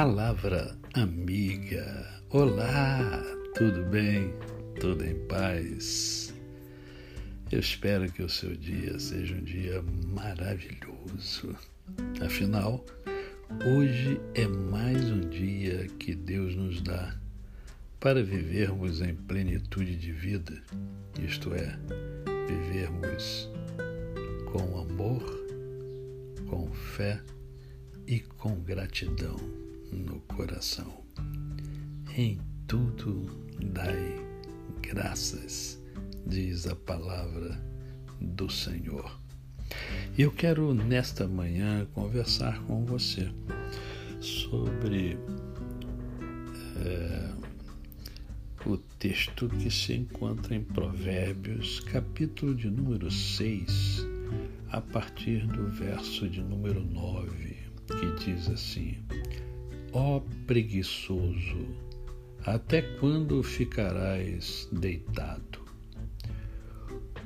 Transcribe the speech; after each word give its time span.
Palavra 0.00 0.78
amiga. 0.94 2.22
Olá, 2.30 3.20
tudo 3.56 3.82
bem? 3.86 4.32
Tudo 4.78 5.04
em 5.04 5.16
paz? 5.26 6.32
Eu 7.50 7.58
espero 7.58 8.08
que 8.12 8.22
o 8.22 8.28
seu 8.28 8.54
dia 8.54 8.96
seja 9.00 9.34
um 9.34 9.42
dia 9.42 9.82
maravilhoso. 10.06 11.52
Afinal, 12.24 12.86
hoje 13.66 14.20
é 14.36 14.46
mais 14.46 15.04
um 15.10 15.28
dia 15.28 15.88
que 15.98 16.14
Deus 16.14 16.54
nos 16.54 16.80
dá 16.80 17.16
para 17.98 18.22
vivermos 18.22 19.00
em 19.00 19.16
plenitude 19.16 19.96
de 19.96 20.12
vida, 20.12 20.62
isto 21.20 21.52
é, 21.52 21.76
vivermos 22.46 23.50
com 24.52 24.78
amor, 24.78 25.24
com 26.48 26.70
fé 26.70 27.20
e 28.06 28.20
com 28.20 28.54
gratidão 28.60 29.67
no 29.92 30.20
coração. 30.20 31.04
Em 32.16 32.40
tudo 32.66 33.26
dai 33.62 34.26
graças, 34.80 35.82
diz 36.26 36.66
a 36.66 36.74
palavra 36.74 37.60
do 38.20 38.48
Senhor. 38.50 39.18
Eu 40.16 40.32
quero 40.32 40.72
nesta 40.74 41.28
manhã 41.28 41.86
conversar 41.92 42.60
com 42.64 42.84
você 42.84 43.30
sobre 44.20 45.18
é, 46.84 47.30
o 48.66 48.76
texto 48.98 49.48
que 49.48 49.70
se 49.70 49.94
encontra 49.94 50.54
em 50.54 50.62
Provérbios, 50.62 51.80
capítulo 51.80 52.54
de 52.54 52.68
número 52.68 53.10
6, 53.10 54.06
a 54.70 54.80
partir 54.80 55.46
do 55.46 55.68
verso 55.68 56.28
de 56.28 56.42
número 56.42 56.84
9, 56.84 57.56
que 57.86 58.24
diz 58.24 58.48
assim: 58.48 58.98
Ó 59.92 60.20
preguiçoso, 60.46 61.66
até 62.44 62.82
quando 62.82 63.42
ficarás 63.42 64.68
deitado? 64.70 65.60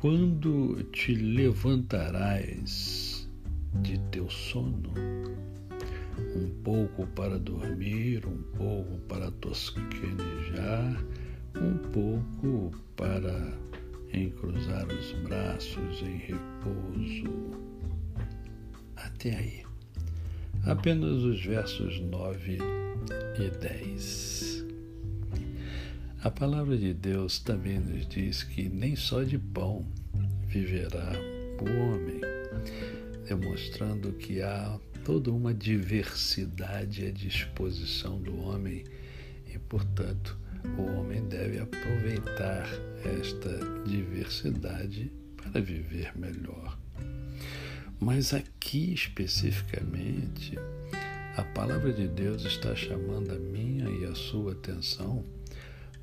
Quando 0.00 0.84
te 0.92 1.16
levantarás 1.16 3.28
de 3.82 3.98
teu 4.12 4.30
sono? 4.30 4.92
Um 6.36 6.48
pouco 6.62 7.08
para 7.08 7.40
dormir, 7.40 8.24
um 8.24 8.40
pouco 8.56 8.98
para 9.08 9.32
tosquenejar, 9.32 11.04
um 11.56 11.76
pouco 11.90 12.70
para 12.94 13.52
encruzar 14.12 14.86
os 14.86 15.12
braços 15.28 16.02
em 16.02 16.18
repouso. 16.18 17.50
Até 18.94 19.34
aí 19.34 19.73
apenas 20.66 21.22
os 21.22 21.44
versos 21.44 22.00
9 22.00 22.58
e 23.38 23.50
10. 23.58 24.64
A 26.22 26.30
palavra 26.30 26.76
de 26.76 26.94
Deus 26.94 27.38
também 27.38 27.78
nos 27.78 28.06
diz 28.08 28.42
que 28.42 28.68
nem 28.70 28.96
só 28.96 29.22
de 29.22 29.38
pão 29.38 29.86
viverá 30.46 31.12
o 31.60 31.64
homem, 31.64 32.20
demonstrando 33.28 34.12
que 34.12 34.40
há 34.40 34.78
toda 35.04 35.30
uma 35.30 35.52
diversidade 35.52 37.06
à 37.06 37.10
disposição 37.10 38.18
do 38.18 38.34
homem 38.40 38.84
e, 39.52 39.58
portanto, 39.58 40.38
o 40.78 40.82
homem 40.82 41.22
deve 41.28 41.58
aproveitar 41.58 42.66
esta 43.20 43.58
diversidade 43.84 45.12
para 45.36 45.60
viver 45.60 46.16
melhor. 46.16 46.78
Mas 48.04 48.34
aqui 48.34 48.92
especificamente, 48.92 50.58
a 51.38 51.42
palavra 51.42 51.90
de 51.90 52.06
Deus 52.06 52.44
está 52.44 52.76
chamando 52.76 53.32
a 53.32 53.38
minha 53.38 53.88
e 53.88 54.04
a 54.04 54.14
sua 54.14 54.52
atenção 54.52 55.24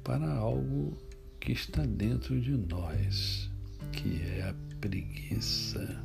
para 0.03 0.27
algo 0.33 0.97
que 1.39 1.51
está 1.51 1.85
dentro 1.85 2.41
de 2.41 2.57
nós, 2.57 3.51
que 3.91 4.19
é 4.19 4.49
a 4.49 4.55
preguiça. 4.79 6.03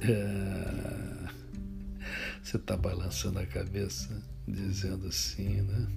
É... 0.00 1.28
Você 2.42 2.56
está 2.56 2.74
balançando 2.74 3.38
a 3.38 3.44
cabeça, 3.44 4.22
dizendo 4.48 5.08
assim, 5.08 5.60
né? 5.60 5.88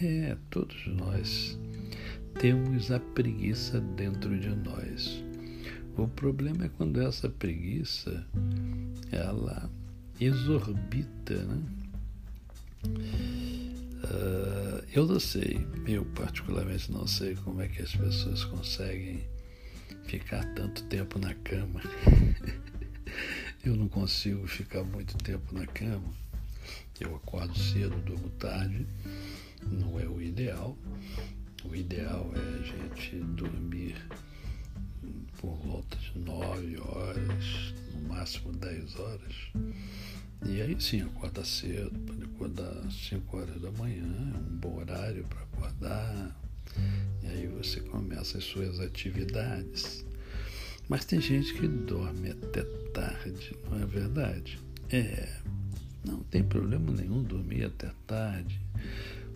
É, 0.00 0.36
todos 0.48 0.86
nós 0.86 1.58
temos 2.40 2.90
a 2.90 2.98
preguiça 2.98 3.82
dentro 3.82 4.40
de 4.40 4.48
nós. 4.48 5.22
O 5.96 6.08
problema 6.08 6.64
é 6.64 6.68
quando 6.68 7.00
essa 7.00 7.28
preguiça 7.28 8.26
ela 9.12 9.70
exorbita, 10.20 11.36
né? 11.44 11.62
Uh, 14.04 14.84
eu 14.92 15.06
não 15.06 15.20
sei, 15.20 15.66
eu 15.86 16.04
particularmente 16.06 16.90
não 16.90 17.06
sei 17.06 17.36
como 17.36 17.62
é 17.62 17.68
que 17.68 17.80
as 17.80 17.94
pessoas 17.94 18.44
conseguem 18.44 19.24
ficar 20.04 20.44
tanto 20.54 20.82
tempo 20.84 21.18
na 21.18 21.32
cama. 21.32 21.80
eu 23.64 23.76
não 23.76 23.88
consigo 23.88 24.46
ficar 24.48 24.82
muito 24.82 25.16
tempo 25.18 25.54
na 25.54 25.66
cama. 25.66 26.12
Eu 27.00 27.14
acordo 27.16 27.56
cedo, 27.56 27.96
durmo 28.04 28.30
tarde, 28.30 28.86
não 29.62 29.98
é 29.98 30.06
o 30.06 30.20
ideal. 30.20 30.76
O 31.64 31.74
ideal 31.74 32.30
é 32.34 32.60
a 32.60 32.62
gente 32.62 33.16
dormir 33.16 33.96
por 35.44 35.56
volta 35.56 35.83
9 36.14 36.78
horas, 36.80 37.74
no 37.92 38.08
máximo 38.08 38.52
10 38.52 38.96
horas. 38.96 39.34
E 40.46 40.60
aí 40.60 40.76
sim, 40.80 41.00
acorda 41.02 41.44
cedo, 41.44 41.98
pode 42.06 42.24
acordar 42.24 42.90
5 42.90 43.36
horas 43.36 43.60
da 43.60 43.70
manhã, 43.72 44.32
é 44.34 44.38
um 44.38 44.56
bom 44.56 44.78
horário 44.78 45.24
para 45.24 45.42
acordar. 45.42 46.36
E 47.22 47.26
aí 47.26 47.46
você 47.46 47.80
começa 47.80 48.38
as 48.38 48.44
suas 48.44 48.80
atividades. 48.80 50.04
Mas 50.88 51.04
tem 51.04 51.20
gente 51.20 51.54
que 51.54 51.66
dorme 51.66 52.30
até 52.30 52.62
tarde, 52.92 53.56
não 53.70 53.82
é 53.82 53.86
verdade? 53.86 54.58
É, 54.90 55.40
não 56.04 56.20
tem 56.24 56.42
problema 56.42 56.92
nenhum 56.92 57.22
dormir 57.22 57.64
até 57.64 57.90
tarde. 58.06 58.60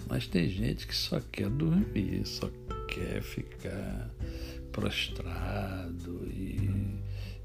Mas 0.09 0.27
tem 0.27 0.49
gente 0.49 0.87
que 0.87 0.95
só 0.95 1.21
quer 1.21 1.49
dormir, 1.49 2.27
só 2.27 2.51
quer 2.87 3.23
ficar 3.23 4.11
prostrado 4.73 6.29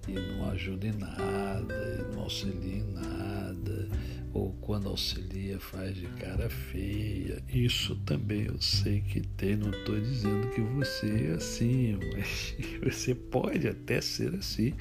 e, 0.07 0.13
não 0.13 0.49
ajuda 0.49 0.87
em 0.87 0.93
nada, 0.93 1.99
e 1.99 2.15
não 2.15 2.23
auxilia 2.23 2.77
em 2.77 2.93
nada, 2.93 3.89
ou 4.33 4.51
quando 4.61 4.89
auxilia 4.89 5.59
faz 5.59 5.95
de 5.95 6.07
cara 6.07 6.49
feia. 6.49 7.41
Isso 7.47 7.95
também 7.97 8.43
eu 8.45 8.61
sei 8.61 9.01
que 9.01 9.21
tem, 9.21 9.55
não 9.55 9.69
estou 9.69 9.99
dizendo 9.99 10.49
que 10.49 10.61
você 10.61 11.29
é 11.29 11.31
assim, 11.33 11.97
mas 12.13 12.55
você 12.83 13.13
pode 13.15 13.67
até 13.67 14.01
ser 14.01 14.33
assim, 14.35 14.73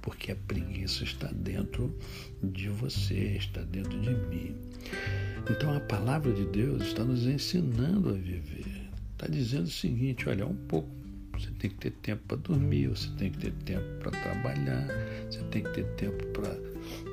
porque 0.00 0.32
a 0.32 0.36
preguiça 0.36 1.04
está 1.04 1.28
dentro 1.28 1.96
de 2.42 2.68
você, 2.68 3.36
está 3.36 3.62
dentro 3.62 3.98
de 4.00 4.10
mim. 4.28 4.54
Então 5.50 5.74
a 5.74 5.80
palavra 5.80 6.32
de 6.32 6.44
Deus 6.46 6.82
está 6.82 7.04
nos 7.04 7.26
ensinando 7.26 8.10
a 8.10 8.12
viver. 8.12 8.84
Está 9.12 9.26
dizendo 9.26 9.64
o 9.64 9.70
seguinte: 9.70 10.28
olha, 10.28 10.46
um 10.46 10.56
pouco 10.56 10.88
tem 11.64 11.70
que 11.70 11.76
ter 11.76 11.90
tempo 11.90 12.22
para 12.28 12.36
dormir, 12.36 12.88
você 12.88 13.08
tem 13.16 13.30
que 13.30 13.38
ter 13.38 13.52
tempo 13.64 13.98
para 14.00 14.10
trabalhar, 14.10 14.86
você 15.30 15.42
tem 15.44 15.62
que 15.62 15.70
ter 15.70 15.84
tempo 15.94 16.26
para 16.26 16.50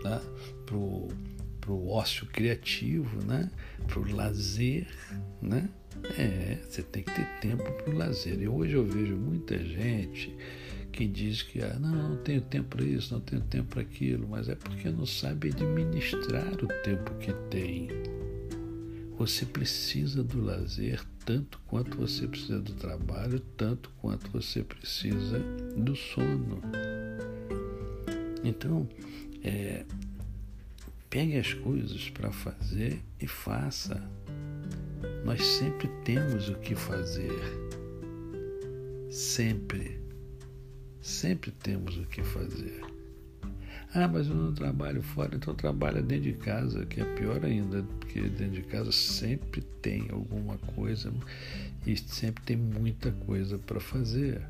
né, 0.03 0.21
o 1.67 1.89
ócio 1.89 2.25
criativo, 2.27 3.23
né? 3.25 3.49
para 3.87 3.99
o 3.99 4.15
lazer. 4.15 4.87
Né? 5.41 5.69
É, 6.17 6.57
você 6.67 6.83
tem 6.83 7.03
que 7.03 7.11
ter 7.11 7.25
tempo 7.39 7.63
para 7.63 7.93
o 7.93 7.97
lazer. 7.97 8.41
E 8.41 8.47
hoje 8.47 8.73
eu 8.73 8.85
vejo 8.85 9.15
muita 9.15 9.57
gente 9.57 10.35
que 10.91 11.07
diz 11.07 11.41
que 11.41 11.61
ah, 11.61 11.77
não, 11.79 12.09
não 12.09 12.17
tenho 12.17 12.41
tempo 12.41 12.75
para 12.75 12.85
isso, 12.85 13.13
não 13.13 13.21
tenho 13.21 13.41
tempo 13.43 13.69
para 13.69 13.81
aquilo, 13.81 14.27
mas 14.27 14.49
é 14.49 14.55
porque 14.55 14.89
não 14.89 15.05
sabe 15.05 15.49
administrar 15.49 16.53
o 16.55 16.67
tempo 16.83 17.13
que 17.19 17.31
tem. 17.49 17.87
Você 19.21 19.45
precisa 19.45 20.23
do 20.23 20.43
lazer 20.43 20.99
tanto 21.23 21.61
quanto 21.67 21.95
você 21.95 22.27
precisa 22.27 22.59
do 22.59 22.73
trabalho, 22.73 23.39
tanto 23.55 23.91
quanto 24.01 24.27
você 24.31 24.63
precisa 24.63 25.37
do 25.77 25.95
sono. 25.95 26.59
Então, 28.43 28.89
é, 29.43 29.85
pegue 31.07 31.37
as 31.37 31.53
coisas 31.53 32.09
para 32.09 32.31
fazer 32.31 32.99
e 33.19 33.27
faça. 33.27 34.01
Nós 35.23 35.45
sempre 35.45 35.87
temos 36.03 36.49
o 36.49 36.55
que 36.55 36.73
fazer. 36.73 37.39
Sempre. 39.11 40.01
Sempre 40.99 41.51
temos 41.51 41.95
o 41.95 42.07
que 42.07 42.23
fazer. 42.23 42.90
Ah, 43.93 44.07
mas 44.07 44.27
eu 44.27 44.35
não 44.35 44.53
trabalho 44.53 45.01
fora, 45.01 45.35
então 45.35 45.53
trabalha 45.53 46.01
dentro 46.01 46.31
de 46.31 46.33
casa, 46.33 46.85
que 46.85 47.01
é 47.01 47.15
pior 47.15 47.43
ainda, 47.43 47.83
porque 47.99 48.21
dentro 48.21 48.55
de 48.55 48.61
casa 48.61 48.89
sempre 48.91 49.61
tem 49.81 50.07
alguma 50.09 50.57
coisa 50.75 51.11
e 51.85 51.97
sempre 51.97 52.41
tem 52.45 52.55
muita 52.55 53.11
coisa 53.11 53.57
para 53.57 53.81
fazer. 53.81 54.41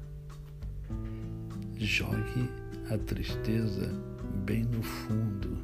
Jogue 1.75 2.47
a 2.91 2.97
tristeza 2.99 3.91
bem 4.45 4.63
no 4.63 4.83
fundo 4.83 5.57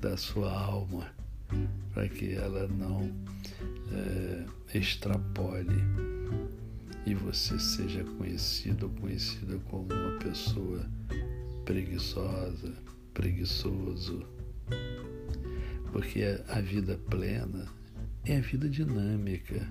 da 0.00 0.16
sua 0.16 0.52
alma 0.52 1.10
para 1.92 2.08
que 2.08 2.34
ela 2.34 2.68
não 2.68 3.10
é, 3.92 4.78
extrapole 4.78 5.82
e 7.04 7.14
você 7.14 7.58
seja 7.58 8.04
conhecido 8.04 8.86
ou 8.86 9.00
conhecida 9.00 9.58
como 9.68 9.92
uma 9.92 10.18
pessoa 10.18 10.86
preguiçosa, 11.68 12.72
preguiçoso. 13.12 14.26
Porque 15.92 16.22
a 16.48 16.62
vida 16.62 16.98
plena 17.10 17.66
é 18.24 18.38
a 18.38 18.40
vida 18.40 18.70
dinâmica, 18.70 19.68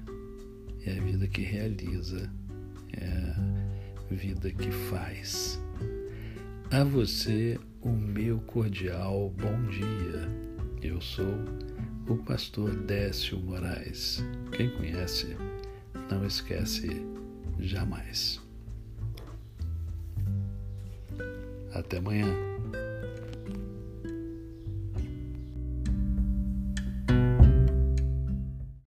é 0.86 0.92
a 0.92 1.02
vida 1.02 1.28
que 1.28 1.42
realiza, 1.42 2.32
é 2.94 3.04
a 3.04 4.14
vida 4.14 4.52
que 4.52 4.70
faz. 4.70 5.60
A 6.70 6.84
você 6.84 7.60
o 7.82 7.90
meu 7.90 8.42
cordial 8.42 9.34
bom 9.36 9.64
dia. 9.64 10.30
Eu 10.84 11.02
sou 11.02 11.34
o 12.08 12.16
pastor 12.18 12.76
Décio 12.76 13.40
Moraes. 13.40 14.24
Quem 14.56 14.70
conhece, 14.70 15.36
não 16.12 16.24
esquece 16.24 16.90
jamais. 17.60 18.47
Até 21.78 21.98
amanhã. 21.98 22.57